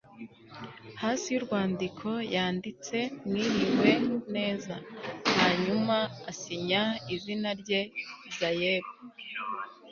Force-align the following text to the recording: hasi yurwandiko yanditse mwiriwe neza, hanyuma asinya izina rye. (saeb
hasi 1.01 1.27
yurwandiko 1.35 2.09
yanditse 2.35 2.97
mwiriwe 3.27 3.91
neza, 4.35 4.75
hanyuma 5.39 5.97
asinya 6.31 6.81
izina 7.15 7.49
rye. 7.61 7.81
(saeb 8.37 8.85